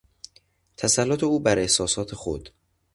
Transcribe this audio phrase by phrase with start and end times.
[0.77, 2.49] تسلط او بر احساسات خود...